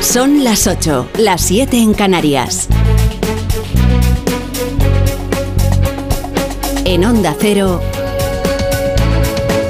Son 0.00 0.42
las 0.44 0.66
8, 0.66 1.10
las 1.18 1.42
7 1.42 1.76
en 1.76 1.92
Canarias. 1.92 2.68
En 6.84 7.04
Onda 7.04 7.34
Cero, 7.38 7.82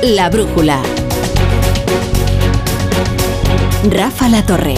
La 0.02 0.30
Brújula. 0.30 0.80
Rafa 3.90 4.28
La 4.28 4.44
Torre. 4.44 4.74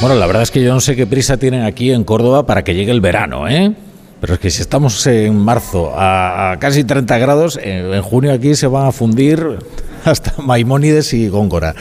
Bueno, 0.00 0.16
la 0.16 0.26
verdad 0.26 0.42
es 0.42 0.50
que 0.50 0.62
yo 0.62 0.72
no 0.72 0.80
sé 0.80 0.96
qué 0.96 1.06
prisa 1.06 1.36
tienen 1.36 1.62
aquí 1.62 1.92
en 1.92 2.04
Córdoba 2.04 2.46
para 2.46 2.64
que 2.64 2.74
llegue 2.74 2.92
el 2.92 3.00
verano, 3.00 3.46
¿eh? 3.48 3.72
Pero 4.22 4.34
es 4.34 4.38
que 4.38 4.50
si 4.50 4.62
estamos 4.62 5.04
en 5.08 5.36
marzo 5.36 5.92
a, 5.96 6.56
casi 6.60 6.84
30 6.84 7.18
grados, 7.18 7.58
en 7.60 8.00
junio 8.02 8.32
aquí 8.32 8.54
se 8.54 8.68
van 8.68 8.86
a 8.86 8.92
fundir 8.92 9.58
hasta 10.04 10.40
Maimónides 10.42 11.12
y 11.12 11.28
Góngora. 11.28 11.74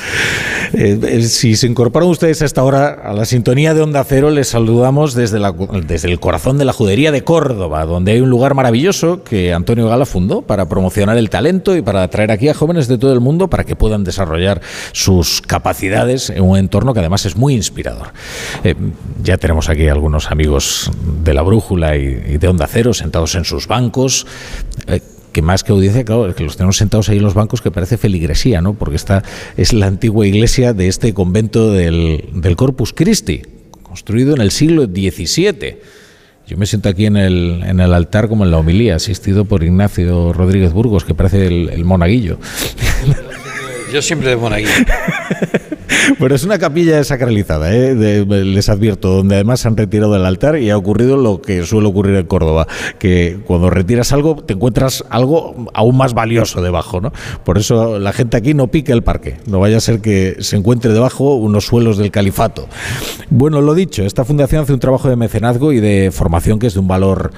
Eh, 0.74 1.00
eh, 1.02 1.22
si 1.24 1.56
se 1.56 1.68
incorporan 1.68 2.10
ustedes 2.10 2.42
a 2.42 2.46
esta 2.46 2.64
hora 2.64 2.90
a 3.04 3.14
la 3.14 3.26
sintonía 3.26 3.74
de 3.74 3.82
Onda 3.82 4.04
Cero, 4.04 4.30
les 4.30 4.50
saludamos 4.50 5.14
desde, 5.14 5.40
la, 5.40 5.52
desde 5.52 6.10
el 6.10 6.20
corazón 6.20 6.58
de 6.58 6.66
la 6.66 6.74
judería 6.74 7.12
de 7.12 7.24
Córdoba, 7.24 7.86
donde 7.86 8.14
hay 8.14 8.22
un 8.22 8.30
lugar 8.30 8.54
maravilloso 8.54 9.24
que 9.24 9.54
Antonio 9.54 9.88
Gala 9.88 10.06
fundó 10.06 10.42
para 10.42 10.68
promocionar 10.70 11.18
el 11.18 11.30
talento 11.30 11.76
y 11.76 11.82
para 11.82 12.04
atraer 12.04 12.32
aquí 12.32 12.48
a 12.50 12.54
jóvenes 12.54 12.88
de 12.88 12.98
todo 12.98 13.14
el 13.14 13.20
mundo 13.20 13.50
para 13.50 13.64
que 13.64 13.76
puedan 13.76 14.04
desarrollar 14.04 14.62
sus 14.92 15.42
capacidades 15.42 16.30
en 16.30 16.44
un 16.44 16.58
entorno 16.58 16.94
que 16.94 17.00
además 17.00 17.26
es 17.26 17.36
muy 17.36 17.56
inspirador. 17.56 18.14
Eh, 18.64 18.76
ya 19.24 19.38
tenemos 19.38 19.70
aquí 19.70 19.88
algunos 19.88 20.32
amigos 20.32 20.92
de 21.24 21.34
la 21.34 21.42
Brújula 21.42 21.98
y, 21.98 22.38
de 22.38 22.48
Onda 22.48 22.68
Cero 22.68 22.94
sentados 22.94 23.36
en 23.36 23.46
sus 23.46 23.68
bancos 23.68 24.26
que 25.32 25.42
más 25.42 25.64
que 25.64 25.72
audiencia, 25.72 26.04
claro, 26.04 26.28
es 26.28 26.36
que 26.36 26.44
los 26.44 26.58
tenemos 26.58 26.78
sentados 26.78 27.10
ahí 27.10 27.18
en 27.18 27.24
los 27.24 27.34
bancos 27.34 27.62
que 27.62 27.72
parece 27.72 27.98
feligresía, 27.98 28.62
¿no? 28.62 28.74
Porque 28.74 28.96
esta 28.96 29.24
es 29.58 29.74
la 29.74 29.88
antigua 29.88 30.28
iglesia 30.28 30.74
de 30.74 30.88
este 30.88 31.14
convento 31.14 31.72
del, 31.72 32.30
del 32.34 32.56
Corpus 32.56 32.94
Christi, 32.94 33.42
construido 33.84 34.36
en 34.36 34.42
el 34.42 34.52
siglo 34.52 34.86
XVII. 34.86 35.78
Yo 36.48 36.58
me 36.58 36.66
siento 36.66 36.90
aquí 36.90 37.06
en 37.06 37.16
el, 37.16 37.64
en 37.66 37.80
el 37.80 37.94
altar 37.94 38.28
como 38.28 38.44
en 38.44 38.52
la 38.52 38.58
homilía, 38.58 38.96
asistido 38.96 39.46
por 39.46 39.64
Ignacio 39.64 40.34
Rodríguez 40.34 40.74
Burgos, 40.74 41.06
que 41.06 41.14
parece 41.14 41.48
el, 41.48 41.70
el 41.70 41.86
monaguillo. 41.86 42.40
Yo 43.94 44.02
siempre 44.02 44.30
de 44.30 44.36
monaguillo. 44.38 44.72
Bueno, 46.20 46.36
es 46.36 46.44
una 46.44 46.58
capilla 46.58 46.98
desacralizada, 46.98 47.74
¿eh? 47.74 47.96
les 47.96 48.70
advierto, 48.70 49.10
donde 49.10 49.36
además 49.36 49.62
se 49.62 49.68
han 49.68 49.78
retirado 49.78 50.14
del 50.14 50.26
altar 50.26 50.58
y 50.58 50.70
ha 50.70 50.78
ocurrido 50.78 51.18
lo 51.18 51.42
que 51.42 51.66
suele 51.66 51.88
ocurrir 51.88 52.16
en 52.16 52.26
Córdoba, 52.26 52.68
que 53.00 53.40
cuando 53.46 53.70
retiras 53.70 54.12
algo 54.12 54.36
te 54.36 54.54
encuentras 54.54 55.04
algo 55.10 55.68
aún 55.74 55.98
más 55.98 56.14
valioso 56.14 56.62
debajo, 56.62 57.02
¿no? 57.02 57.12
Por 57.44 57.58
eso 57.58 58.00
la 58.00 58.14
gente 58.14 58.38
aquí 58.38 58.54
no 58.54 58.68
pique 58.68 58.92
el 58.92 59.04
parque, 59.04 59.38
no 59.48 59.60
vaya 59.60 59.78
a 59.78 59.82
ser 59.82 60.02
que 60.02 60.38
se 60.40 60.56
encuentre 60.56 60.94
debajo 60.94 61.36
unos 61.36 61.66
suelos 61.66 61.98
del 61.98 62.12
califato. 62.12 62.68
Bueno, 63.30 63.62
lo 63.62 63.74
dicho, 63.74 64.04
esta 64.04 64.26
fundación 64.26 64.64
hace 64.64 64.74
un 64.74 64.80
trabajo 64.80 65.10
de 65.10 65.16
mecenazgo 65.16 65.72
y 65.72 65.80
de 65.80 66.12
formación 66.12 66.60
que 66.60 66.68
es 66.68 66.74
de 66.74 66.80
un 66.80 66.88
valor 66.88 67.32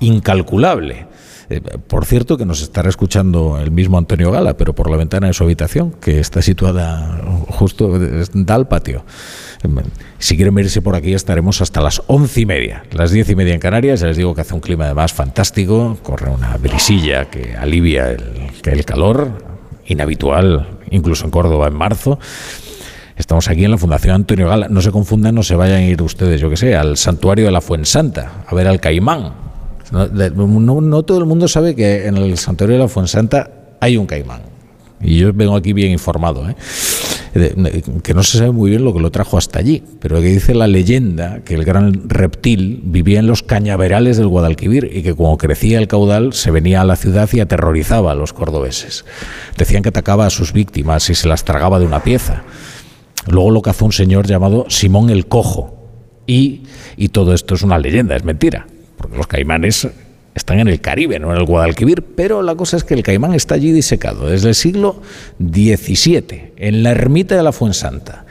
incalculable. 0.00 1.06
Eh, 1.48 1.60
por 1.60 2.04
cierto, 2.04 2.36
que 2.36 2.44
nos 2.44 2.60
estará 2.60 2.88
escuchando 2.88 3.58
el 3.60 3.70
mismo 3.70 3.98
Antonio 3.98 4.30
Gala, 4.30 4.56
pero 4.56 4.74
por 4.74 4.90
la 4.90 4.96
ventana 4.96 5.28
de 5.28 5.32
su 5.32 5.44
habitación, 5.44 5.92
que 5.92 6.18
está 6.18 6.42
situada 6.42 7.20
justo, 7.48 7.98
da 8.34 8.54
al 8.54 8.66
patio. 8.66 9.04
Si 10.18 10.36
quieren 10.36 10.54
venirse 10.54 10.82
por 10.82 10.96
aquí, 10.96 11.14
estaremos 11.14 11.60
hasta 11.60 11.80
las 11.80 12.02
once 12.08 12.40
y 12.40 12.46
media, 12.46 12.84
las 12.92 13.12
diez 13.12 13.28
y 13.30 13.36
media 13.36 13.54
en 13.54 13.60
Canarias. 13.60 14.00
Ya 14.00 14.08
les 14.08 14.16
digo 14.16 14.34
que 14.34 14.40
hace 14.40 14.54
un 14.54 14.60
clima 14.60 14.86
además 14.86 15.12
fantástico, 15.12 15.98
corre 16.02 16.30
una 16.30 16.56
brisilla 16.56 17.26
que 17.26 17.56
alivia 17.56 18.10
el, 18.10 18.50
el 18.64 18.84
calor, 18.84 19.30
inhabitual, 19.86 20.78
incluso 20.90 21.24
en 21.24 21.30
Córdoba 21.30 21.68
en 21.68 21.74
marzo. 21.74 22.18
Estamos 23.16 23.48
aquí 23.48 23.64
en 23.64 23.70
la 23.70 23.78
Fundación 23.78 24.14
Antonio 24.14 24.48
Gala. 24.48 24.68
No 24.68 24.82
se 24.82 24.90
confundan, 24.90 25.34
no 25.34 25.42
se 25.42 25.54
vayan 25.54 25.78
a 25.78 25.84
ir 25.84 26.02
ustedes, 26.02 26.40
yo 26.40 26.50
que 26.50 26.56
sé, 26.56 26.76
al 26.76 26.96
santuario 26.96 27.46
de 27.46 27.52
la 27.52 27.60
Fuensanta, 27.60 28.44
a 28.46 28.54
ver 28.54 28.66
al 28.66 28.80
caimán 28.80 29.45
no, 29.92 31.02
todo 31.02 31.18
el 31.18 31.26
mundo 31.26 31.48
sabe 31.48 31.74
que 31.74 32.06
en 32.06 32.16
el 32.16 32.36
santuario 32.38 32.76
de 32.76 32.82
la 32.82 32.88
Fuensanta 32.88 33.50
hay 33.80 33.96
un 33.96 34.06
caimán. 34.06 34.42
Y 35.00 35.18
yo 35.18 35.32
vengo 35.32 35.54
aquí 35.56 35.72
bien 35.72 35.92
informado, 35.92 36.48
¿eh? 36.48 36.56
que 38.02 38.14
no 38.14 38.22
se 38.22 38.38
sabe 38.38 38.50
muy 38.50 38.70
bien 38.70 38.82
lo 38.82 38.94
que 38.94 39.00
lo 39.00 39.10
trajo 39.10 39.36
hasta 39.36 39.58
allí, 39.58 39.82
pero 40.00 40.22
que 40.22 40.28
dice 40.28 40.54
la 40.54 40.66
leyenda 40.66 41.40
que 41.44 41.54
el 41.54 41.64
gran 41.64 42.08
reptil 42.08 42.80
vivía 42.82 43.18
en 43.18 43.26
los 43.26 43.42
cañaverales 43.42 44.16
del 44.16 44.28
Guadalquivir 44.28 44.90
y 44.90 45.02
que 45.02 45.12
cuando 45.12 45.36
crecía 45.36 45.78
el 45.78 45.86
caudal 45.86 46.32
se 46.32 46.50
venía 46.50 46.80
a 46.80 46.84
la 46.86 46.96
ciudad 46.96 47.28
y 47.34 47.40
aterrorizaba 47.40 48.12
a 48.12 48.14
los 48.14 48.32
cordobeses. 48.32 49.04
Decían 49.58 49.82
que 49.82 49.90
atacaba 49.90 50.24
a 50.24 50.30
sus 50.30 50.54
víctimas 50.54 51.10
y 51.10 51.14
se 51.14 51.28
las 51.28 51.44
tragaba 51.44 51.78
de 51.78 51.84
una 51.84 52.02
pieza. 52.02 52.44
Luego 53.28 53.50
lo 53.50 53.60
cazó 53.60 53.84
un 53.84 53.92
señor 53.92 54.26
llamado 54.26 54.64
Simón 54.70 55.10
el 55.10 55.26
Cojo. 55.26 55.74
Y 56.26 56.62
todo 57.12 57.34
esto 57.34 57.54
es 57.54 57.62
una 57.62 57.78
leyenda, 57.78 58.16
es 58.16 58.24
mentira 58.24 58.66
porque 58.96 59.16
los 59.16 59.26
caimanes 59.26 59.88
están 60.34 60.58
en 60.58 60.68
el 60.68 60.80
Caribe, 60.80 61.18
no 61.18 61.32
en 61.32 61.38
el 61.38 61.46
Guadalquivir, 61.46 62.02
pero 62.02 62.42
la 62.42 62.54
cosa 62.54 62.76
es 62.76 62.84
que 62.84 62.94
el 62.94 63.02
caimán 63.02 63.34
está 63.34 63.54
allí 63.54 63.72
disecado 63.72 64.28
desde 64.28 64.50
el 64.50 64.54
siglo 64.54 65.00
XVII, 65.40 66.52
en 66.56 66.82
la 66.82 66.90
ermita 66.90 67.36
de 67.36 67.42
la 67.42 67.52
Fuensanta 67.52 68.26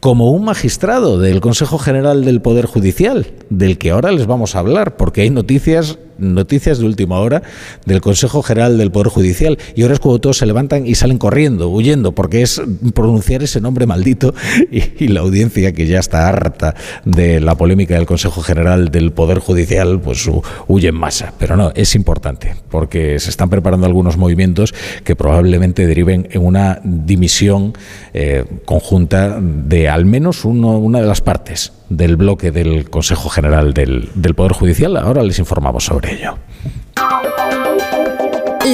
como 0.00 0.30
un 0.30 0.44
magistrado 0.44 1.18
del 1.18 1.40
Consejo 1.40 1.78
General 1.78 2.24
del 2.24 2.40
Poder 2.40 2.66
Judicial, 2.66 3.26
del 3.50 3.78
que 3.78 3.90
ahora 3.90 4.12
les 4.12 4.26
vamos 4.26 4.54
a 4.54 4.60
hablar, 4.60 4.96
porque 4.96 5.22
hay 5.22 5.30
noticias 5.30 5.98
noticias 6.18 6.78
de 6.78 6.86
última 6.86 7.18
hora 7.18 7.42
del 7.86 8.00
Consejo 8.00 8.42
General 8.42 8.76
del 8.76 8.90
Poder 8.90 9.08
Judicial 9.08 9.58
y 9.74 9.82
ahora 9.82 9.94
es 9.94 10.00
cuando 10.00 10.20
todos 10.20 10.38
se 10.38 10.46
levantan 10.46 10.86
y 10.86 10.94
salen 10.94 11.18
corriendo, 11.18 11.68
huyendo, 11.68 12.12
porque 12.12 12.42
es 12.42 12.60
pronunciar 12.94 13.42
ese 13.42 13.60
nombre 13.60 13.86
maldito 13.86 14.34
y, 14.70 15.08
la 15.08 15.20
audiencia 15.20 15.72
que 15.72 15.86
ya 15.86 16.00
está 16.00 16.28
harta 16.28 16.74
de 17.04 17.40
la 17.40 17.56
polémica 17.56 17.94
del 17.94 18.06
Consejo 18.06 18.42
General 18.42 18.90
del 18.90 19.12
Poder 19.12 19.38
Judicial, 19.38 20.00
pues 20.00 20.28
huye 20.66 20.88
en 20.88 20.94
masa. 20.94 21.32
Pero 21.38 21.56
no, 21.56 21.72
es 21.74 21.94
importante, 21.94 22.56
porque 22.70 23.18
se 23.18 23.30
están 23.30 23.48
preparando 23.48 23.86
algunos 23.86 24.16
movimientos 24.16 24.74
que 25.04 25.16
probablemente 25.16 25.86
deriven 25.86 26.28
en 26.30 26.44
una 26.44 26.80
dimisión 26.84 27.72
eh, 28.12 28.44
conjunta 28.64 29.40
de 29.40 29.88
al 29.88 30.04
menos 30.04 30.44
uno, 30.44 30.78
una 30.78 31.00
de 31.00 31.06
las 31.06 31.20
partes 31.20 31.72
del 31.88 32.16
bloque 32.16 32.50
del 32.50 32.90
Consejo 32.90 33.28
General 33.28 33.72
del, 33.74 34.10
del 34.14 34.34
Poder 34.34 34.52
Judicial. 34.52 34.96
Ahora 34.96 35.22
les 35.22 35.38
informamos 35.38 35.84
sobre 35.84 36.14
ello. 36.14 36.36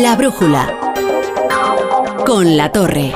La 0.03 0.17
brújula 0.17 0.73
con 2.25 2.57
la 2.57 2.73
torre. 2.73 3.13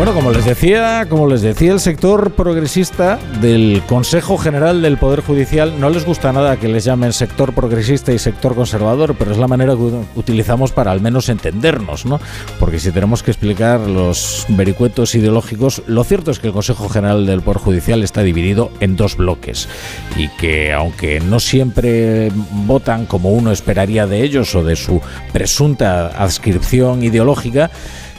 Bueno, 0.00 0.14
como 0.14 0.30
les 0.30 0.46
decía, 0.46 1.04
como 1.10 1.26
les 1.26 1.42
decía, 1.42 1.72
el 1.72 1.78
sector 1.78 2.32
progresista 2.32 3.18
del 3.42 3.82
Consejo 3.86 4.38
General 4.38 4.80
del 4.80 4.96
Poder 4.96 5.20
Judicial 5.20 5.78
no 5.78 5.90
les 5.90 6.06
gusta 6.06 6.32
nada 6.32 6.56
que 6.56 6.68
les 6.68 6.84
llamen 6.84 7.12
sector 7.12 7.52
progresista 7.52 8.10
y 8.10 8.18
sector 8.18 8.54
conservador, 8.54 9.14
pero 9.18 9.32
es 9.32 9.36
la 9.36 9.46
manera 9.46 9.74
que 9.74 10.18
utilizamos 10.18 10.72
para 10.72 10.90
al 10.90 11.02
menos 11.02 11.28
entendernos, 11.28 12.06
¿no? 12.06 12.18
Porque 12.58 12.80
si 12.80 12.92
tenemos 12.92 13.22
que 13.22 13.30
explicar 13.30 13.80
los 13.80 14.46
vericuetos 14.48 15.14
ideológicos, 15.14 15.82
lo 15.86 16.02
cierto 16.02 16.30
es 16.30 16.38
que 16.38 16.46
el 16.46 16.54
Consejo 16.54 16.88
General 16.88 17.26
del 17.26 17.42
Poder 17.42 17.60
Judicial 17.60 18.02
está 18.02 18.22
dividido 18.22 18.70
en 18.80 18.96
dos 18.96 19.18
bloques 19.18 19.68
y 20.16 20.28
que 20.38 20.72
aunque 20.72 21.20
no 21.20 21.40
siempre 21.40 22.32
votan 22.66 23.04
como 23.04 23.32
uno 23.32 23.52
esperaría 23.52 24.06
de 24.06 24.22
ellos 24.22 24.54
o 24.54 24.64
de 24.64 24.76
su 24.76 25.02
presunta 25.34 26.06
adscripción 26.06 27.02
ideológica, 27.02 27.70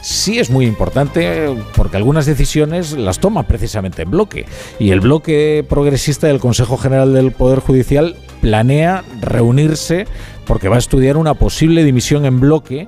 sí 0.02 0.40
es 0.40 0.50
muy 0.50 0.66
importante 0.66 1.56
porque 1.76 1.98
algunas 1.98 2.26
decisiones 2.26 2.94
las 2.94 3.20
toma 3.20 3.44
precisamente 3.44 4.02
en 4.02 4.12
bloque. 4.12 4.46
Y 4.80 4.92
el 4.92 5.00
bloque 5.00 5.66
progresista 5.68 6.28
del 6.28 6.40
Consejo 6.40 6.78
General 6.78 7.14
del 7.14 7.32
Poder 7.32 7.60
Judicial 7.60 8.16
planea 8.42 9.04
reunirse 9.22 10.06
porque 10.46 10.70
va 10.70 10.76
a 10.76 10.80
estudiar 10.80 11.18
una 11.18 11.36
posible 11.36 11.84
dimisión 11.84 12.26
en 12.26 12.40
bloque 12.40 12.88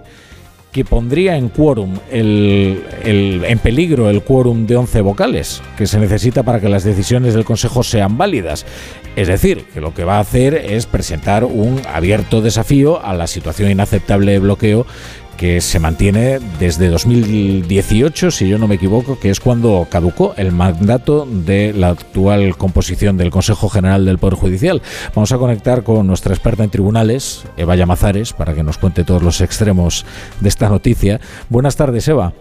que 0.71 0.83
pondría 0.83 1.37
en 1.37 1.49
quórum 1.49 1.99
en 2.09 3.59
peligro 3.61 4.09
el 4.09 4.23
quórum 4.23 4.65
de 4.65 4.75
11 4.75 5.01
vocales 5.01 5.61
que 5.77 5.85
se 5.85 5.99
necesita 5.99 6.41
para 6.41 6.59
que 6.59 6.67
las 6.67 6.83
decisiones 6.83 7.35
del 7.35 7.45
Consejo 7.45 7.83
sean 7.83 8.17
válidas. 8.17 8.65
Es 9.15 9.27
decir, 9.27 9.65
que 9.71 9.79
lo 9.79 9.93
que 9.93 10.03
va 10.03 10.17
a 10.17 10.21
hacer 10.21 10.55
es 10.55 10.87
presentar 10.87 11.45
un 11.45 11.79
abierto 11.87 12.41
desafío 12.41 13.05
a 13.05 13.13
la 13.13 13.27
situación 13.27 13.69
inaceptable 13.69 14.31
de 14.31 14.39
bloqueo 14.39 14.87
que 15.37 15.61
se 15.61 15.79
mantiene 15.79 16.39
desde 16.59 16.89
2018, 16.89 18.31
si 18.31 18.47
yo 18.47 18.57
no 18.57 18.67
me 18.67 18.75
equivoco, 18.75 19.19
que 19.19 19.29
es 19.29 19.39
cuando 19.39 19.87
caducó 19.89 20.33
el 20.37 20.51
mandato 20.51 21.25
de 21.25 21.73
la 21.73 21.89
actual 21.89 22.57
composición 22.57 23.17
del 23.17 23.29
Consejo 23.29 23.69
General 23.69 24.05
del 24.05 24.17
Poder 24.17 24.35
Judicial. 24.35 24.81
Vamos 25.15 25.31
a 25.31 25.37
conectar 25.37 25.83
con 25.83 26.07
nuestra 26.07 26.33
experta 26.33 26.63
en 26.63 26.69
tribunales, 26.69 27.45
Eva 27.57 27.75
Llamazares, 27.75 28.33
para 28.33 28.53
que 28.53 28.63
nos 28.63 28.77
cuente 28.77 29.03
todos 29.03 29.23
los 29.23 29.41
extremos 29.41 30.05
de 30.39 30.49
esta 30.49 30.69
noticia. 30.69 31.19
Buenas 31.49 31.75
tardes, 31.75 32.07
Eva. 32.07 32.33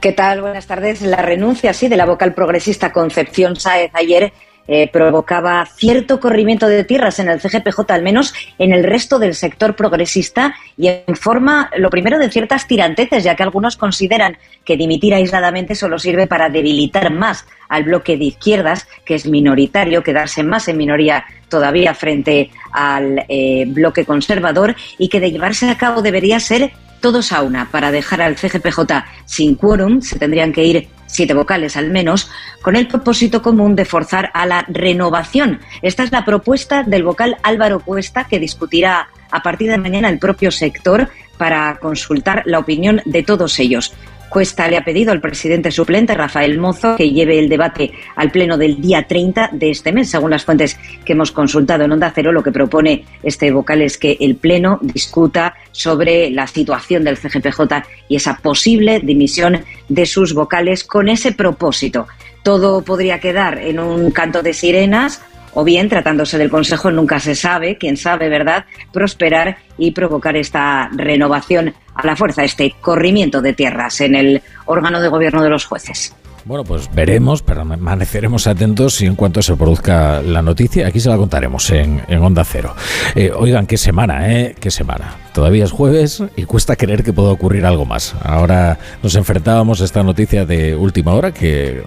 ¿Qué 0.00 0.12
tal? 0.12 0.40
Buenas 0.40 0.66
tardes. 0.66 1.02
La 1.02 1.22
renuncia, 1.22 1.72
sí, 1.72 1.88
de 1.88 1.96
la 1.96 2.06
vocal 2.06 2.34
progresista 2.34 2.92
Concepción 2.92 3.56
Sáez 3.56 3.90
ayer 3.94 4.32
eh, 4.68 4.88
provocaba 4.92 5.64
cierto 5.66 6.20
corrimiento 6.20 6.68
de 6.68 6.84
tierras 6.84 7.18
en 7.18 7.28
el 7.28 7.40
CGPJ, 7.40 7.80
al 7.88 8.02
menos 8.02 8.34
en 8.58 8.72
el 8.72 8.84
resto 8.84 9.18
del 9.18 9.34
sector 9.34 9.76
progresista, 9.76 10.54
y 10.76 10.88
en 10.88 11.16
forma, 11.16 11.70
lo 11.76 11.90
primero, 11.90 12.18
de 12.18 12.30
ciertas 12.30 12.66
tiranteces, 12.66 13.24
ya 13.24 13.36
que 13.36 13.42
algunos 13.42 13.76
consideran 13.76 14.38
que 14.64 14.76
dimitir 14.76 15.14
aisladamente 15.14 15.74
solo 15.74 15.98
sirve 15.98 16.26
para 16.26 16.48
debilitar 16.48 17.12
más 17.12 17.46
al 17.68 17.84
bloque 17.84 18.16
de 18.16 18.24
izquierdas, 18.24 18.86
que 19.04 19.14
es 19.14 19.26
minoritario, 19.26 20.02
quedarse 20.02 20.42
más 20.42 20.68
en 20.68 20.76
minoría 20.76 21.24
todavía 21.48 21.94
frente 21.94 22.50
al 22.72 23.24
eh, 23.28 23.64
bloque 23.68 24.04
conservador, 24.04 24.74
y 24.98 25.08
que 25.08 25.20
de 25.20 25.30
llevarse 25.30 25.68
a 25.68 25.78
cabo 25.78 26.02
debería 26.02 26.40
ser 26.40 26.72
todos 27.06 27.30
a 27.30 27.42
una 27.42 27.70
para 27.70 27.92
dejar 27.92 28.20
al 28.20 28.34
CGPJ 28.34 28.80
sin 29.26 29.54
quórum, 29.54 30.00
se 30.00 30.18
tendrían 30.18 30.52
que 30.52 30.64
ir 30.64 30.88
siete 31.06 31.34
vocales 31.34 31.76
al 31.76 31.88
menos, 31.88 32.28
con 32.62 32.74
el 32.74 32.88
propósito 32.88 33.42
común 33.42 33.76
de 33.76 33.84
forzar 33.84 34.32
a 34.34 34.44
la 34.44 34.64
renovación. 34.66 35.60
Esta 35.82 36.02
es 36.02 36.10
la 36.10 36.24
propuesta 36.24 36.82
del 36.82 37.04
vocal 37.04 37.36
Álvaro 37.44 37.78
Cuesta 37.78 38.24
que 38.24 38.40
discutirá 38.40 39.06
a 39.30 39.40
partir 39.40 39.70
de 39.70 39.78
mañana 39.78 40.08
el 40.08 40.18
propio 40.18 40.50
sector 40.50 41.08
para 41.38 41.78
consultar 41.78 42.42
la 42.44 42.58
opinión 42.58 43.00
de 43.04 43.22
todos 43.22 43.56
ellos. 43.60 43.94
Cuesta 44.28 44.68
le 44.68 44.76
ha 44.76 44.84
pedido 44.84 45.12
al 45.12 45.20
presidente 45.20 45.70
suplente, 45.70 46.14
Rafael 46.14 46.58
Mozo, 46.58 46.96
que 46.96 47.10
lleve 47.10 47.38
el 47.38 47.48
debate 47.48 47.92
al 48.16 48.30
pleno 48.30 48.58
del 48.58 48.80
día 48.80 49.06
30 49.06 49.50
de 49.52 49.70
este 49.70 49.92
mes. 49.92 50.10
Según 50.10 50.30
las 50.30 50.44
fuentes 50.44 50.78
que 51.04 51.12
hemos 51.12 51.32
consultado 51.32 51.84
en 51.84 51.92
Onda 51.92 52.12
Cero, 52.14 52.32
lo 52.32 52.42
que 52.42 52.52
propone 52.52 53.04
este 53.22 53.50
vocal 53.50 53.82
es 53.82 53.96
que 53.96 54.16
el 54.20 54.36
pleno 54.36 54.78
discuta 54.82 55.54
sobre 55.70 56.30
la 56.30 56.46
situación 56.46 57.04
del 57.04 57.16
CGPJ 57.16 57.60
y 58.08 58.16
esa 58.16 58.38
posible 58.38 59.00
dimisión 59.00 59.64
de 59.88 60.06
sus 60.06 60.34
vocales 60.34 60.84
con 60.84 61.08
ese 61.08 61.32
propósito. 61.32 62.06
Todo 62.42 62.82
podría 62.82 63.20
quedar 63.20 63.58
en 63.58 63.78
un 63.78 64.10
canto 64.10 64.42
de 64.42 64.54
sirenas 64.54 65.22
o 65.58 65.64
bien, 65.64 65.88
tratándose 65.88 66.36
del 66.36 66.50
Consejo, 66.50 66.90
nunca 66.90 67.18
se 67.18 67.34
sabe, 67.34 67.78
quién 67.78 67.96
sabe, 67.96 68.28
¿verdad?, 68.28 68.66
prosperar 68.92 69.56
y 69.78 69.92
provocar 69.92 70.36
esta 70.36 70.90
renovación 70.94 71.72
a 71.96 72.06
la 72.06 72.16
fuerza, 72.16 72.44
este 72.44 72.74
corrimiento 72.80 73.40
de 73.40 73.52
tierras 73.52 74.00
en 74.00 74.14
el 74.14 74.42
órgano 74.66 75.00
de 75.00 75.08
gobierno 75.08 75.42
de 75.42 75.50
los 75.50 75.64
jueces. 75.64 76.14
Bueno, 76.46 76.62
pues 76.62 76.88
veremos, 76.94 77.42
permaneceremos 77.42 78.46
atentos 78.46 79.02
y 79.02 79.06
en 79.06 79.16
cuanto 79.16 79.42
se 79.42 79.56
produzca 79.56 80.22
la 80.22 80.42
noticia, 80.42 80.86
aquí 80.86 81.00
se 81.00 81.08
la 81.08 81.16
contaremos 81.16 81.68
en, 81.70 82.02
Onda 82.22 82.44
Cero. 82.44 82.72
Eh, 83.16 83.32
oigan, 83.36 83.66
qué 83.66 83.76
semana, 83.76 84.32
¿eh? 84.32 84.54
Qué 84.60 84.70
semana. 84.70 85.16
Todavía 85.34 85.64
es 85.64 85.72
jueves 85.72 86.22
y 86.36 86.44
cuesta 86.44 86.76
creer 86.76 87.02
que 87.02 87.12
pueda 87.12 87.30
ocurrir 87.30 87.66
algo 87.66 87.84
más. 87.84 88.14
Ahora 88.22 88.78
nos 89.02 89.16
enfrentábamos 89.16 89.80
a 89.80 89.84
esta 89.86 90.04
noticia 90.04 90.46
de 90.46 90.76
última 90.76 91.14
hora 91.14 91.32
que, 91.32 91.82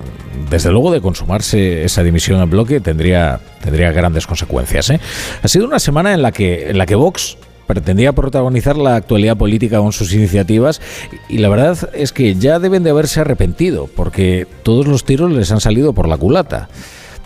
desde 0.50 0.71
luego, 0.71 0.91
de 0.91 1.00
consumarse 1.00 1.85
esa 1.85 2.03
dimisión 2.03 2.41
en 2.41 2.50
bloque 2.50 2.81
tendría, 2.81 3.39
tendría 3.63 3.94
grandes 3.94 4.27
consecuencias. 4.27 4.89
¿eh? 4.89 5.00
Ha 5.41 5.47
sido 5.47 5.67
una 5.67 5.79
semana 5.79 6.13
en 6.13 6.21
la 6.21 6.33
que, 6.33 6.71
en 6.71 6.77
la 6.77 6.85
que 6.85 6.95
Vox 6.95 7.38
pretendía 7.69 8.13
protagonizar 8.13 8.77
la 8.77 8.95
actualidad 8.95 9.38
política 9.38 9.77
con 9.77 9.92
sus 9.92 10.12
iniciativas 10.12 10.81
y 11.30 11.38
la 11.38 11.50
verdad 11.50 11.77
es 11.94 12.12
que 12.12 12.33
ya 12.33 12.57
deben 12.57 12.81
de 12.81 12.89
haberse 12.89 13.19
arrepentido 13.19 13.88
porque 13.95 14.48
todos 14.63 14.88
los 14.88 15.06
tiros 15.06 15.31
les 15.31 15.51
han 15.51 15.62
salido 15.62 15.94
por 15.94 16.07
la 16.07 16.18
culata. 16.18 16.68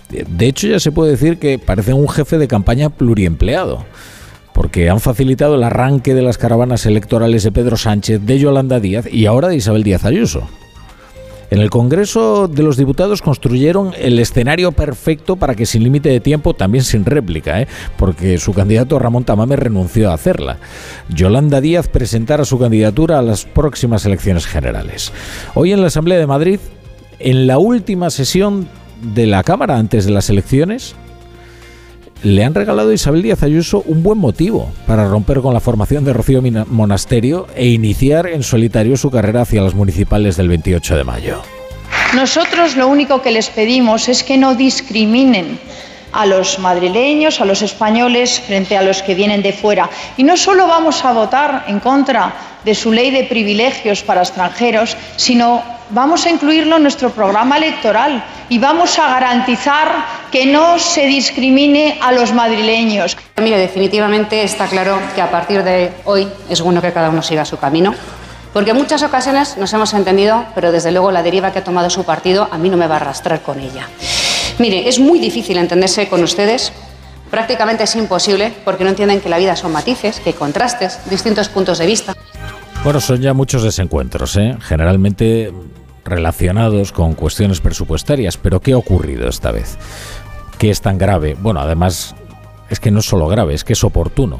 De 0.09 0.45
hecho 0.45 0.67
ya 0.67 0.81
se 0.81 0.91
puede 0.91 1.11
decir 1.11 1.39
que 1.39 1.59
parece 1.59 1.93
un 1.93 2.09
jefe 2.09 2.37
de 2.37 2.49
campaña 2.49 2.89
pluriempleado 2.89 3.85
porque 4.51 4.89
han 4.89 4.99
facilitado 4.99 5.55
el 5.55 5.63
arranque 5.63 6.13
de 6.13 6.23
las 6.23 6.37
caravanas 6.37 6.85
electorales 6.85 7.43
de 7.43 7.53
Pedro 7.53 7.77
Sánchez, 7.77 8.19
de 8.25 8.37
Yolanda 8.37 8.81
Díaz 8.81 9.07
y 9.09 9.27
ahora 9.27 9.47
de 9.47 9.55
Isabel 9.55 9.83
Díaz 9.83 10.03
Ayuso. 10.03 10.49
En 11.53 11.59
el 11.59 11.69
Congreso 11.69 12.47
de 12.47 12.63
los 12.63 12.77
Diputados 12.77 13.21
construyeron 13.21 13.91
el 13.99 14.17
escenario 14.17 14.71
perfecto 14.71 15.35
para 15.35 15.53
que 15.53 15.67
sin 15.67 15.83
límite 15.83 16.09
de 16.09 16.19
tiempo, 16.19 16.55
también 16.55 16.83
sin 16.83 17.05
réplica, 17.05 17.61
¿eh? 17.61 17.67
porque 17.95 18.39
su 18.39 18.55
candidato 18.55 18.97
Ramón 18.97 19.23
Tamame 19.23 19.55
renunció 19.55 20.09
a 20.09 20.15
hacerla. 20.15 20.57
Yolanda 21.09 21.61
Díaz 21.61 21.87
presentará 21.89 22.43
su 22.43 22.57
candidatura 22.57 23.19
a 23.19 23.21
las 23.21 23.45
próximas 23.45 24.03
elecciones 24.07 24.47
generales. 24.47 25.13
Hoy 25.53 25.73
en 25.73 25.81
la 25.81 25.87
Asamblea 25.87 26.17
de 26.17 26.25
Madrid, 26.25 26.59
en 27.19 27.45
la 27.45 27.59
última 27.59 28.09
sesión 28.09 28.67
de 29.13 29.27
la 29.27 29.43
Cámara 29.43 29.77
antes 29.77 30.05
de 30.05 30.11
las 30.11 30.31
elecciones, 30.31 30.95
le 32.23 32.45
han 32.45 32.55
regalado 32.55 32.89
a 32.89 32.93
Isabel 32.93 33.21
Díaz 33.21 33.43
Ayuso 33.43 33.83
un 33.85 34.01
buen 34.01 34.17
motivo 34.17 34.71
para 34.87 35.07
romper 35.07 35.41
con 35.41 35.53
la 35.53 35.59
formación 35.59 36.05
de 36.05 36.13
Rocío 36.13 36.41
Monasterio 36.67 37.47
e 37.55 37.67
iniciar 37.67 38.27
en 38.27 38.43
solitario 38.43 38.95
su 38.95 39.11
carrera 39.11 39.41
hacia 39.41 39.61
las 39.61 39.75
municipales 39.75 40.37
del 40.37 40.47
28 40.47 40.95
de 40.95 41.03
mayo. 41.03 41.41
Nosotros 42.15 42.77
lo 42.77 42.87
único 42.87 43.21
que 43.21 43.31
les 43.31 43.49
pedimos 43.49 44.07
es 44.07 44.23
que 44.23 44.37
no 44.37 44.55
discriminen 44.55 45.59
a 46.13 46.25
los 46.25 46.59
madrileños, 46.59 47.41
a 47.41 47.45
los 47.45 47.61
españoles 47.61 48.39
frente 48.39 48.77
a 48.77 48.83
los 48.83 49.01
que 49.01 49.15
vienen 49.15 49.41
de 49.41 49.51
fuera. 49.51 49.89
Y 50.15 50.23
no 50.23 50.37
solo 50.37 50.67
vamos 50.67 51.03
a 51.03 51.11
votar 51.11 51.65
en 51.67 51.79
contra 51.79 52.33
de 52.63 52.75
su 52.75 52.91
ley 52.91 53.11
de 53.11 53.25
privilegios 53.25 54.03
para 54.03 54.21
extranjeros, 54.21 54.95
sino 55.17 55.61
vamos 55.89 56.25
a 56.25 56.29
incluirlo 56.29 56.77
en 56.77 56.83
nuestro 56.83 57.09
programa 57.09 57.57
electoral 57.57 58.23
y 58.47 58.59
vamos 58.59 58.97
a 58.99 59.09
garantizar 59.09 60.22
que 60.33 60.47
no 60.47 60.79
se 60.79 61.05
discrimine 61.05 61.99
a 62.01 62.11
los 62.11 62.33
madrileños. 62.33 63.15
Mire, 63.39 63.59
definitivamente 63.59 64.41
está 64.41 64.65
claro 64.65 64.99
que 65.13 65.21
a 65.21 65.29
partir 65.29 65.63
de 65.63 65.91
hoy 66.05 66.27
es 66.49 66.59
bueno 66.59 66.81
que 66.81 66.91
cada 66.91 67.11
uno 67.11 67.21
siga 67.21 67.45
su 67.45 67.57
camino. 67.57 67.93
Porque 68.51 68.71
en 68.71 68.77
muchas 68.77 69.03
ocasiones 69.03 69.57
nos 69.57 69.71
hemos 69.73 69.93
entendido, 69.93 70.43
pero 70.55 70.71
desde 70.71 70.91
luego 70.91 71.11
la 71.11 71.21
deriva 71.21 71.51
que 71.51 71.59
ha 71.59 71.63
tomado 71.63 71.91
su 71.91 72.03
partido 72.03 72.49
a 72.51 72.57
mí 72.57 72.71
no 72.71 72.77
me 72.77 72.87
va 72.87 72.95
a 72.95 72.97
arrastrar 72.97 73.43
con 73.43 73.59
ella. 73.59 73.87
Mire, 74.57 74.89
es 74.89 74.97
muy 74.97 75.19
difícil 75.19 75.55
entenderse 75.59 76.09
con 76.09 76.23
ustedes, 76.23 76.73
prácticamente 77.29 77.83
es 77.83 77.95
imposible, 77.95 78.51
porque 78.65 78.83
no 78.83 78.89
entienden 78.89 79.21
que 79.21 79.29
la 79.29 79.37
vida 79.37 79.55
son 79.55 79.71
matices, 79.71 80.19
que 80.19 80.33
contrastes, 80.33 80.99
distintos 81.11 81.47
puntos 81.47 81.77
de 81.77 81.85
vista. 81.85 82.15
Bueno, 82.83 82.99
son 82.99 83.21
ya 83.21 83.35
muchos 83.35 83.61
desencuentros, 83.61 84.35
¿eh? 84.37 84.57
generalmente 84.61 85.53
relacionados 86.05 86.91
con 86.91 87.13
cuestiones 87.13 87.61
presupuestarias, 87.61 88.37
pero 88.37 88.59
¿qué 88.59 88.73
ha 88.73 88.77
ocurrido 88.77 89.27
esta 89.29 89.51
vez? 89.51 89.77
¿Qué 90.63 90.69
es 90.69 90.79
tan 90.79 90.97
grave? 90.97 91.35
Bueno, 91.37 91.59
además 91.59 92.15
es 92.69 92.79
que 92.79 92.89
no 92.89 92.99
es 92.99 93.05
solo 93.05 93.27
grave, 93.27 93.53
es 93.53 93.65
que 93.65 93.73
es 93.73 93.83
oportuno. 93.83 94.39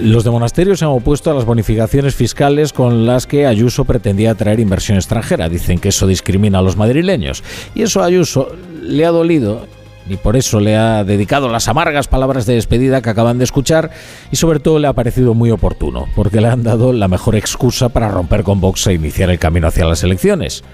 Los 0.00 0.24
de 0.24 0.30
monasterios 0.30 0.78
se 0.78 0.86
han 0.86 0.90
opuesto 0.90 1.30
a 1.30 1.34
las 1.34 1.44
bonificaciones 1.44 2.14
fiscales 2.14 2.72
con 2.72 3.04
las 3.04 3.26
que 3.26 3.44
Ayuso 3.44 3.84
pretendía 3.84 4.30
atraer 4.30 4.58
inversión 4.58 4.96
extranjera. 4.96 5.50
Dicen 5.50 5.80
que 5.80 5.90
eso 5.90 6.06
discrimina 6.06 6.60
a 6.60 6.62
los 6.62 6.78
madrileños. 6.78 7.44
Y 7.74 7.82
eso 7.82 8.00
a 8.00 8.06
Ayuso 8.06 8.48
le 8.80 9.04
ha 9.04 9.10
dolido 9.10 9.66
y 10.08 10.16
por 10.16 10.34
eso 10.34 10.60
le 10.60 10.78
ha 10.78 11.04
dedicado 11.04 11.50
las 11.50 11.68
amargas 11.68 12.08
palabras 12.08 12.46
de 12.46 12.54
despedida 12.54 13.02
que 13.02 13.10
acaban 13.10 13.36
de 13.36 13.44
escuchar 13.44 13.90
y 14.30 14.36
sobre 14.36 14.60
todo 14.60 14.78
le 14.78 14.88
ha 14.88 14.94
parecido 14.94 15.34
muy 15.34 15.50
oportuno, 15.50 16.06
porque 16.16 16.40
le 16.40 16.48
han 16.48 16.62
dado 16.62 16.94
la 16.94 17.08
mejor 17.08 17.36
excusa 17.36 17.90
para 17.90 18.08
romper 18.08 18.44
con 18.44 18.62
Vox 18.62 18.86
e 18.86 18.94
iniciar 18.94 19.28
el 19.28 19.38
camino 19.38 19.68
hacia 19.68 19.84
las 19.84 20.02
elecciones. 20.04 20.64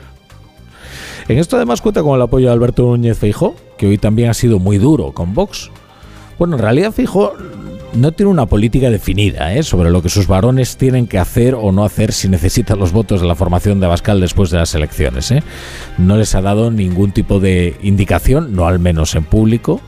En 1.29 1.39
esto 1.39 1.57
además 1.57 1.81
cuenta 1.81 2.03
con 2.03 2.15
el 2.15 2.23
apoyo 2.23 2.47
de 2.47 2.53
Alberto 2.53 2.83
Núñez 2.83 3.19
Feijó, 3.19 3.55
que 3.83 3.89
hoy 3.89 3.99
también 3.99 4.31
ha 4.31 4.35
sido 4.35 4.61
muy 4.61 4.79
duro 4.79 5.11
con 5.11 5.35
Vox. 5.35 5.69
Bueno, 6.39 6.55
en 6.55 6.63
realidad 6.63 6.93
Feijó 6.93 7.33
no 7.95 8.13
tiene 8.13 8.31
una 8.31 8.47
política 8.47 8.91
definida 8.91 9.53
¿eh? 9.57 9.65
sobre 9.65 9.91
lo 9.91 10.01
que 10.03 10.09
sus 10.09 10.29
varones 10.29 10.77
tienen 10.77 11.09
que 11.09 11.19
hacer 11.19 11.57
o 11.57 11.73
no 11.73 11.85
hacer 11.85 12.13
si 12.13 12.29
necesitan 12.29 12.79
los 12.79 12.93
votos 12.93 13.21
de 13.21 13.27
la 13.27 13.35
formación 13.35 13.81
de 13.81 13.87
Abascal 13.87 14.21
después 14.21 14.51
de 14.51 14.59
las 14.59 14.73
elecciones. 14.77 15.33
¿eh? 15.33 15.43
No 15.99 16.17
les 16.17 16.37
ha 16.37 16.43
dado 16.43 16.71
ningún 16.71 17.11
tipo 17.11 17.41
de 17.41 17.77
indicación, 17.83 18.55
no 18.55 18.69
al 18.69 18.79
menos 18.79 19.17
en 19.17 19.25
público, 19.25 19.81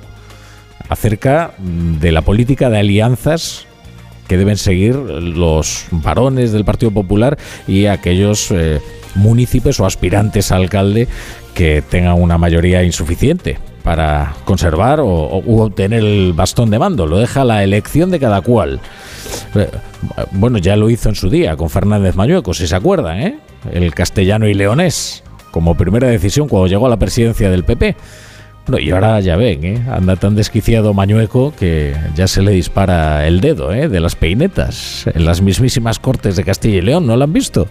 acerca 0.88 1.54
de 1.60 2.10
la 2.10 2.22
política 2.22 2.70
de 2.70 2.80
alianzas 2.80 3.64
que 4.26 4.36
deben 4.36 4.56
seguir 4.56 4.96
los 4.96 5.86
varones 5.92 6.50
del 6.50 6.64
Partido 6.64 6.90
Popular 6.90 7.38
y 7.68 7.86
aquellos 7.86 8.50
eh, 8.50 8.80
municipios 9.14 9.78
o 9.78 9.86
aspirantes 9.86 10.50
a 10.50 10.56
alcalde 10.56 11.06
que 11.54 11.80
tengan 11.88 12.20
una 12.20 12.38
mayoría 12.38 12.82
insuficiente 12.82 13.56
para 13.84 14.34
conservar 14.46 14.98
o, 14.98 15.06
obtener 15.06 16.00
el 16.00 16.32
bastón 16.32 16.70
de 16.70 16.78
mando. 16.78 17.06
Lo 17.06 17.18
deja 17.18 17.44
la 17.44 17.62
elección 17.62 18.10
de 18.10 18.18
cada 18.18 18.40
cual. 18.40 18.80
Eh, 19.54 19.70
bueno, 20.32 20.58
ya 20.58 20.74
lo 20.74 20.88
hizo 20.88 21.10
en 21.10 21.14
su 21.14 21.28
día 21.28 21.56
con 21.56 21.68
Fernández 21.68 22.16
Mañueco, 22.16 22.54
si 22.54 22.66
se 22.66 22.74
acuerdan, 22.74 23.20
¿eh? 23.20 23.38
El 23.70 23.94
castellano 23.94 24.48
y 24.48 24.54
leonés, 24.54 25.22
como 25.50 25.76
primera 25.76 26.08
decisión 26.08 26.48
cuando 26.48 26.66
llegó 26.66 26.86
a 26.86 26.88
la 26.88 26.98
presidencia 26.98 27.50
del 27.50 27.64
PP. 27.64 27.94
Bueno, 28.66 28.82
y 28.82 28.90
ahora 28.90 29.20
ya 29.20 29.36
ven, 29.36 29.62
¿eh? 29.62 29.82
anda 29.90 30.16
tan 30.16 30.34
desquiciado 30.34 30.94
Mañueco 30.94 31.52
que 31.54 31.94
ya 32.14 32.26
se 32.26 32.40
le 32.40 32.52
dispara 32.52 33.26
el 33.26 33.42
dedo 33.42 33.70
¿eh? 33.74 33.90
de 33.90 34.00
las 34.00 34.16
peinetas 34.16 35.06
en 35.12 35.26
las 35.26 35.42
mismísimas 35.42 35.98
cortes 35.98 36.36
de 36.36 36.44
Castilla 36.44 36.78
y 36.78 36.80
León, 36.80 37.06
¿no 37.06 37.14
lo 37.18 37.24
han 37.24 37.32
visto? 37.34 37.68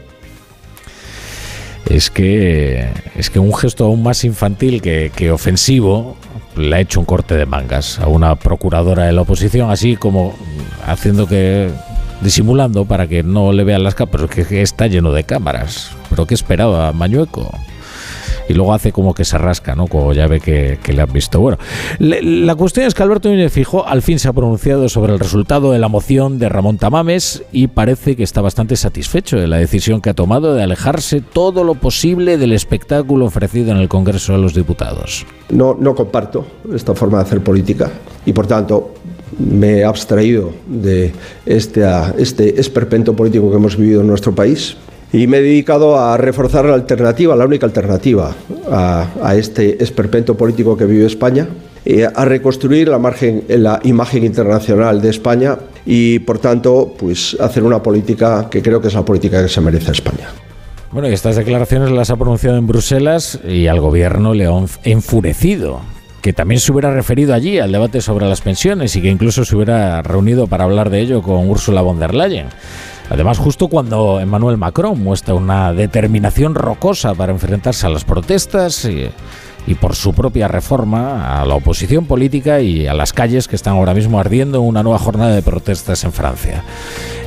Es 1.89 2.09
que, 2.09 2.89
es 3.15 3.29
que 3.29 3.39
un 3.39 3.53
gesto 3.53 3.85
aún 3.85 4.03
más 4.03 4.23
infantil 4.23 4.81
que, 4.81 5.11
que 5.15 5.31
ofensivo 5.31 6.15
le 6.55 6.75
ha 6.75 6.79
hecho 6.79 6.99
un 6.99 7.05
corte 7.05 7.35
de 7.35 7.45
mangas 7.45 7.99
a 7.99 8.07
una 8.07 8.35
procuradora 8.35 9.05
de 9.05 9.11
la 9.11 9.21
oposición, 9.21 9.69
así 9.71 9.95
como 9.95 10.35
haciendo 10.85 11.27
que 11.27 11.69
disimulando 12.21 12.85
para 12.85 13.07
que 13.07 13.21
no 13.21 13.51
le 13.51 13.63
vean 13.63 13.83
las 13.83 13.95
cámaras, 13.95 14.29
que 14.29 14.61
está 14.61 14.87
lleno 14.87 15.11
de 15.11 15.23
cámaras. 15.23 15.91
¿Pero 16.09 16.25
qué 16.25 16.33
esperaba 16.33 16.93
Mañueco? 16.93 17.51
Y 18.53 18.55
luego 18.55 18.74
hace 18.74 18.91
como 18.91 19.15
que 19.15 19.25
se 19.25 19.38
rasca, 19.38 19.75
¿no? 19.75 19.88
Como 19.88 20.13
ya 20.13 20.27
ve 20.27 20.39
que, 20.39 20.77
le 20.93 21.01
han 21.01 21.12
visto. 21.12 21.39
Bueno, 21.39 21.57
la 22.00 22.53
cuestión 22.53 22.86
es 22.86 22.93
que 22.93 23.01
Alberto 23.01 23.29
Núñez 23.29 23.51
Fijo 23.51 23.86
al 23.86 24.03
fin 24.03 24.19
se 24.19 24.27
ha 24.27 24.33
pronunciado 24.33 24.88
sobre 24.89 25.13
el 25.13 25.19
resultado 25.19 25.72
de 25.72 25.79
la 25.79 25.88
moción 25.88 26.38
de 26.38 26.50
Ramón 26.50 26.77
Tamames 26.77 27.43
y 27.51 27.67
parece 27.67 28.15
que 28.15 28.22
está 28.22 28.41
bastante 28.41 28.75
satisfecho 28.75 29.38
de 29.38 29.48
la 29.48 29.57
decisión 29.57 30.01
que 30.01 30.12
ha 30.12 30.13
tomado 30.13 30.53
de 30.53 30.62
alejarse 30.62 31.22
todo 31.22 31.63
lo 31.63 31.74
posible 31.74 32.38
del 32.38 32.53
espectáculo 32.53 33.25
ofrecido 33.25 33.72
en 33.72 33.77
el 33.77 33.89
Congreso 33.89 34.33
de 34.33 34.39
los 34.39 34.53
Diputados. 34.53 35.25
No, 35.50 35.75
no 35.79 35.95
comparto 35.95 36.45
esta 36.74 36.93
forma 36.93 37.17
de 37.17 37.24
hacer 37.24 37.41
política 37.41 37.91
y 38.25 38.33
por 38.33 38.45
tanto 38.45 38.93
me 39.39 39.79
he 39.79 39.83
abstraído 39.83 40.51
de 40.67 41.12
este, 41.48 41.83
este 42.19 42.60
esperpento 42.60 43.15
político 43.15 43.50
que 43.50 43.57
hemos 43.57 43.77
vivido 43.77 44.01
en 44.01 44.07
nuestro 44.07 44.36
país 44.36 44.77
y 45.13 45.27
me 45.27 45.38
he 45.38 45.41
dedicado 45.41 45.98
a 45.98 46.17
reforzar 46.17 46.65
la 46.65 46.74
alternativa, 46.74 47.36
la 47.36 47.46
única 47.46 47.67
alternativa 47.67 48.36
a, 48.70 49.36
este 49.36 49.82
esperpento 49.82 50.36
político 50.36 50.75
que 50.75 50.86
vive 50.86 51.05
España, 51.05 51.48
a 52.15 52.25
reconstruir 52.25 52.88
la, 52.88 52.98
margen, 52.98 53.43
la 53.48 53.79
imagen 53.84 54.24
internacional 54.24 55.01
de 55.01 55.10
España 55.10 55.58
y, 55.86 56.20
por 56.20 56.39
tanto, 56.39 56.96
pues 56.98 57.38
hacer 57.39 57.63
una 57.63 57.84
política 57.84 58.48
que 58.50 58.63
creo 58.63 58.82
que 58.82 58.88
es 58.88 58.96
la 58.96 59.05
política 59.05 59.41
que 59.43 59.50
se 59.50 59.62
merece 59.62 59.91
España. 59.91 60.29
Bueno, 60.91 61.10
y 61.10 61.13
estas 61.13 61.36
declaraciones 61.36 61.91
las 61.91 62.10
ha 62.10 62.17
pronunciado 62.17 62.58
en 62.58 62.65
Bruselas 62.65 63.39
y 63.48 63.67
al 63.67 63.79
gobierno 63.79 64.34
le 64.34 64.48
ha 64.48 64.65
enfurecido 64.84 65.82
que 66.24 66.32
también 66.32 66.62
se 66.62 66.72
hubiera 66.72 66.93
referido 66.93 67.34
allí 67.34 67.60
al 67.60 67.72
debate 67.72 68.00
sobre 68.00 68.27
las 68.27 68.39
pensiones 68.39 68.96
y 68.96 69.01
que 69.01 69.10
incluso 69.10 69.43
se 69.43 69.55
hubiera 69.58 70.01
reunido 70.01 70.48
para 70.48 70.63
hablar 70.63 70.89
de 70.89 71.01
ello 71.01 71.22
con 71.22 71.50
Ursula 71.50 71.82
von 71.82 72.00
der 72.00 72.15
Leyen. 72.15 72.46
Además, 73.10 73.38
justo 73.38 73.67
cuando 73.67 74.19
Emmanuel 74.19 74.57
Macron 74.57 75.01
muestra 75.01 75.33
una 75.33 75.74
determinación 75.74 76.55
rocosa 76.55 77.13
para 77.13 77.31
enfrentarse 77.31 77.86
a 77.86 77.89
las 77.89 78.05
protestas 78.05 78.86
y, 78.86 79.12
por 79.75 79.95
su 79.95 80.13
propia 80.13 80.48
reforma 80.48 81.41
a 81.41 81.45
la 81.45 81.55
oposición 81.55 82.05
política 82.05 82.62
y 82.62 82.88
a 82.88 82.93
las 82.93 83.13
calles 83.13 83.48
que 83.48 83.55
están 83.55 83.75
ahora 83.75 83.93
mismo 83.93 84.19
ardiendo 84.19 84.60
en 84.60 84.65
una 84.65 84.83
nueva 84.83 85.00
jornada 85.00 85.33
de 85.33 85.41
protestas 85.41 86.03
en 86.03 86.12
Francia. 86.12 86.63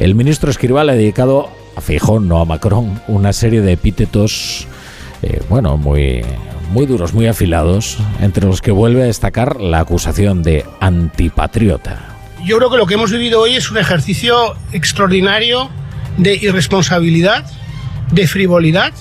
El 0.00 0.14
ministro 0.14 0.50
Escribal 0.50 0.90
ha 0.90 0.94
dedicado 0.94 1.48
a 1.76 1.80
Feijóo, 1.80 2.20
no 2.20 2.40
a 2.40 2.44
Macron, 2.44 3.00
una 3.08 3.32
serie 3.32 3.62
de 3.62 3.72
epítetos, 3.72 4.66
eh, 5.22 5.42
bueno, 5.48 5.76
muy, 5.76 6.22
muy 6.72 6.86
duros, 6.86 7.14
muy 7.14 7.26
afilados, 7.26 7.98
entre 8.20 8.46
los 8.46 8.60
que 8.60 8.70
vuelve 8.70 9.02
a 9.02 9.06
destacar 9.06 9.60
la 9.60 9.80
acusación 9.80 10.42
de 10.42 10.64
antipatriota 10.80 12.15
yo 12.44 12.58
creo 12.58 12.70
que 12.70 12.76
lo 12.76 12.86
que 12.86 12.94
hemos 12.94 13.10
vivido 13.10 13.40
hoy 13.40 13.56
es 13.56 13.70
un 13.70 13.78
ejercicio 13.78 14.54
extraordinario 14.72 15.70
de 16.16 16.34
irresponsabilidad, 16.34 17.44
de 18.12 18.26
frivolidad, 18.26 18.92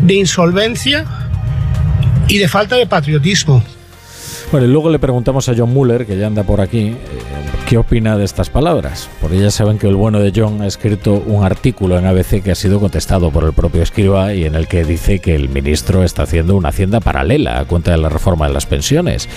de 0.00 0.14
insolvencia 0.14 1.04
y 2.28 2.38
de 2.38 2.48
falta 2.48 2.76
de 2.76 2.86
patriotismo. 2.86 3.62
Bueno, 4.50 4.66
y 4.66 4.70
luego 4.70 4.90
le 4.90 4.98
preguntamos 4.98 5.48
a 5.48 5.54
John 5.56 5.72
Muller, 5.72 6.06
que 6.06 6.18
ya 6.18 6.26
anda 6.26 6.42
por 6.42 6.60
aquí, 6.60 6.88
eh, 6.88 6.96
qué 7.68 7.78
opina 7.78 8.16
de 8.16 8.24
estas 8.24 8.50
palabras. 8.50 9.08
Porque 9.20 9.38
ya 9.38 9.50
saben 9.52 9.78
que 9.78 9.86
el 9.86 9.94
bueno 9.94 10.18
de 10.18 10.32
John 10.34 10.60
ha 10.60 10.66
escrito 10.66 11.14
un 11.14 11.44
artículo 11.44 11.96
en 11.96 12.06
ABC 12.06 12.42
que 12.42 12.50
ha 12.50 12.56
sido 12.56 12.80
contestado 12.80 13.30
por 13.30 13.44
el 13.44 13.52
propio 13.52 13.80
escriba 13.80 14.34
y 14.34 14.44
en 14.44 14.56
el 14.56 14.66
que 14.66 14.84
dice 14.84 15.20
que 15.20 15.36
el 15.36 15.48
ministro 15.50 16.02
está 16.02 16.24
haciendo 16.24 16.56
una 16.56 16.70
hacienda 16.70 16.98
paralela 16.98 17.60
a 17.60 17.64
cuenta 17.64 17.92
de 17.92 17.98
la 17.98 18.08
reforma 18.08 18.48
de 18.48 18.54
las 18.54 18.66
pensiones. 18.66 19.28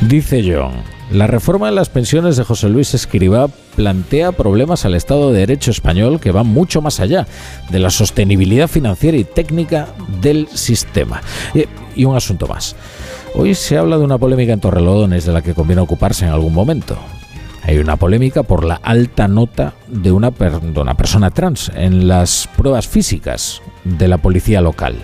Dice 0.00 0.42
John, 0.44 0.82
la 1.10 1.28
reforma 1.28 1.66
de 1.66 1.72
las 1.72 1.88
pensiones 1.88 2.36
de 2.36 2.42
José 2.42 2.68
Luis 2.68 2.92
Escriba 2.92 3.46
plantea 3.76 4.32
problemas 4.32 4.84
al 4.84 4.94
Estado 4.94 5.30
de 5.30 5.38
Derecho 5.38 5.70
español 5.70 6.18
que 6.18 6.32
van 6.32 6.48
mucho 6.48 6.82
más 6.82 6.98
allá 6.98 7.28
de 7.70 7.78
la 7.78 7.90
sostenibilidad 7.90 8.66
financiera 8.66 9.16
y 9.16 9.22
técnica 9.22 9.88
del 10.20 10.48
sistema. 10.48 11.20
Y, 11.94 12.04
un 12.04 12.16
asunto 12.16 12.48
más. 12.48 12.74
Hoy 13.34 13.54
se 13.54 13.78
habla 13.78 13.98
de 13.98 14.04
una 14.04 14.18
polémica 14.18 14.52
en 14.52 14.60
Torrelodones 14.60 15.24
de 15.24 15.32
la 15.32 15.42
que 15.42 15.54
conviene 15.54 15.80
ocuparse 15.80 16.24
en 16.24 16.32
algún 16.32 16.52
momento. 16.52 16.98
Hay 17.62 17.78
una 17.78 17.96
polémica 17.96 18.42
por 18.42 18.64
la 18.64 18.74
alta 18.74 19.28
nota 19.28 19.74
de 19.86 20.10
una, 20.10 20.30
de 20.30 20.80
una 20.80 20.96
persona 20.96 21.30
trans 21.30 21.70
en 21.74 22.08
las 22.08 22.48
pruebas 22.56 22.88
físicas 22.88 23.62
de 23.84 24.08
la 24.08 24.18
policía 24.18 24.60
local. 24.60 24.96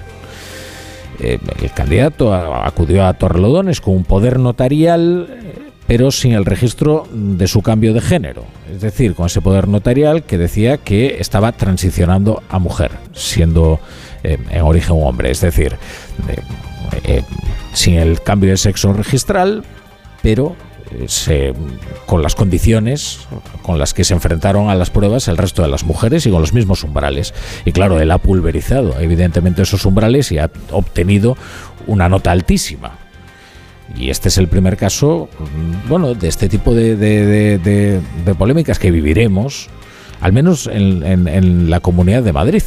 Eh, 1.21 1.39
el 1.63 1.71
candidato 1.73 2.35
acudió 2.35 3.07
a 3.07 3.15
Torrelodones 3.15 3.81
con 3.81 3.95
un 3.95 4.05
poder 4.05 4.39
notarial 4.41 5.62
pero 5.93 6.11
sin 6.11 6.33
el 6.33 6.47
registro 6.47 7.07
de 7.13 7.47
su 7.47 7.61
cambio 7.61 7.93
de 7.93 8.01
género, 8.01 8.47
es 8.73 8.81
decir, 8.81 9.15
con 9.15 9.27
ese 9.27 9.43
poder 9.43 9.69
notarial 9.69 10.23
que 10.23 10.39
decía 10.39 10.79
que 10.79 11.19
estaba 11.21 11.53
transicionando 11.53 12.43
a 12.49 12.59
mujer, 12.59 12.93
siendo 13.13 13.79
eh, 14.25 14.39
en 14.49 14.63
origen 14.63 14.97
un 14.97 15.07
hombre, 15.07 15.31
es 15.31 15.43
decir, 15.43 15.77
eh, 16.31 16.41
eh, 17.05 17.23
sin 17.75 17.97
el 17.97 18.23
cambio 18.23 18.49
de 18.49 18.57
sexo 18.57 18.95
registral, 18.95 19.65
pero 20.23 20.57
con 22.07 22.23
las 22.23 22.35
condiciones 22.35 23.21
con 23.61 23.79
las 23.79 23.93
que 23.93 24.05
se 24.05 24.15
enfrentaron 24.15 24.71
a 24.71 24.75
las 24.75 24.89
pruebas 24.89 25.29
el 25.29 25.37
resto 25.37 25.61
de 25.61 25.69
las 25.69 25.85
mujeres 25.85 26.25
y 26.25 26.31
con 26.31 26.41
los 26.41 26.55
mismos 26.55 26.85
umbrales. 26.85 27.35
Y 27.67 27.73
claro, 27.73 28.01
él 28.01 28.11
ha 28.11 28.19
pulverizado 28.19 28.99
evidentemente 28.99 29.61
esos 29.61 29.85
umbrales 29.85 30.33
y 30.33 30.39
ha 30.39 30.51
obtenido 30.71 31.37
una 31.87 32.09
nota 32.09 32.31
altísima 32.31 33.02
y 33.97 34.11
este 34.11 34.29
es 34.29 34.39
el 34.39 34.49
primer 34.49 34.77
caso, 34.77 35.29
bueno, 35.89 36.15
de 36.15 36.29
este 36.29 36.49
tipo 36.49 36.75
de, 36.75 38.01
polémicas 38.39 38.79
que 38.79 38.91
viviremos, 38.91 39.69
al 40.21 40.33
menos 40.33 40.69
en, 40.73 41.71
la 41.71 41.81
Comunidad 41.81 42.23
de 42.23 42.33
Madrid. 42.33 42.63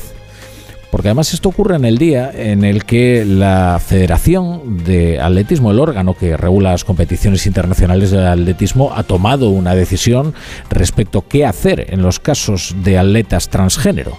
Porque 0.92 1.10
además 1.10 1.34
esto 1.34 1.50
ocurre 1.50 1.76
en 1.76 1.84
el 1.84 1.98
día 1.98 2.32
en 2.34 2.64
el 2.64 2.86
que 2.86 3.26
la 3.26 3.82
Federación 3.86 4.86
de 4.86 5.20
Atletismo, 5.20 5.72
el 5.72 5.80
órgano 5.80 6.14
que 6.14 6.38
regula 6.38 6.72
las 6.72 6.86
competiciones 6.86 7.46
internacionales 7.46 8.12
de 8.12 8.26
atletismo, 8.26 8.94
ha 8.96 9.04
tomado 9.04 9.50
una 9.50 9.76
decisión 9.76 10.34
respecto 10.70 11.20
a 11.20 11.28
qué 11.28 11.46
hacer 11.46 11.88
en 11.90 12.02
los 12.02 12.22
casos 12.22 12.76
de 12.82 12.98
atletas 12.98 13.50
transgénero. 13.50 14.18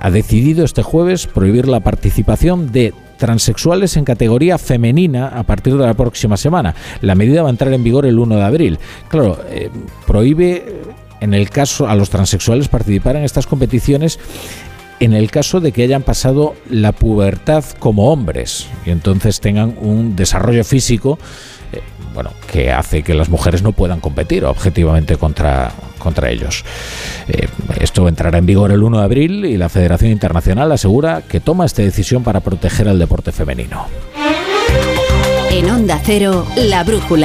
Ha 0.00 0.10
decidido 0.10 0.64
este 0.64 0.82
jueves 0.82 1.28
prohibir 1.28 1.68
la 1.68 1.78
participación 1.78 2.72
de 2.72 2.92
transexuales 3.16 3.96
en 3.96 4.04
categoría 4.04 4.58
femenina 4.58 5.28
a 5.28 5.42
partir 5.42 5.76
de 5.76 5.86
la 5.86 5.94
próxima 5.94 6.36
semana. 6.36 6.74
La 7.00 7.14
medida 7.14 7.42
va 7.42 7.48
a 7.48 7.50
entrar 7.50 7.72
en 7.72 7.84
vigor 7.84 8.06
el 8.06 8.18
1 8.18 8.36
de 8.36 8.42
abril. 8.42 8.78
Claro, 9.08 9.38
eh, 9.48 9.70
prohíbe 10.06 10.82
en 11.20 11.34
el 11.34 11.50
caso 11.50 11.88
a 11.88 11.94
los 11.94 12.10
transexuales 12.10 12.68
participar 12.68 13.16
en 13.16 13.24
estas 13.24 13.46
competiciones 13.46 14.18
en 15.00 15.12
el 15.12 15.30
caso 15.30 15.60
de 15.60 15.72
que 15.72 15.82
hayan 15.82 16.02
pasado 16.02 16.54
la 16.70 16.92
pubertad 16.92 17.64
como 17.78 18.10
hombres 18.10 18.66
y 18.84 18.90
entonces 18.90 19.40
tengan 19.40 19.76
un 19.80 20.16
desarrollo 20.16 20.64
físico 20.64 21.18
eh, 21.72 21.82
bueno, 22.14 22.30
que 22.50 22.72
hace 22.72 23.02
que 23.02 23.14
las 23.14 23.28
mujeres 23.28 23.62
no 23.62 23.72
puedan 23.72 24.00
competir 24.00 24.44
objetivamente 24.44 25.16
contra, 25.16 25.72
contra 26.06 26.30
ellos. 26.30 26.64
Eh, 27.26 27.48
esto 27.80 28.06
entrará 28.06 28.38
en 28.38 28.46
vigor 28.46 28.70
el 28.70 28.80
1 28.80 28.98
de 28.98 29.04
abril 29.04 29.44
y 29.44 29.56
la 29.56 29.68
Federación 29.68 30.12
Internacional 30.12 30.70
asegura 30.70 31.22
que 31.28 31.40
toma 31.40 31.66
esta 31.66 31.82
decisión 31.82 32.22
para 32.22 32.38
proteger 32.38 32.88
al 32.88 33.00
deporte 33.00 33.32
femenino. 33.32 33.86
En 35.50 35.68
Onda 35.68 36.00
Cero, 36.04 36.46
la 36.56 36.84
brújula. 36.84 37.14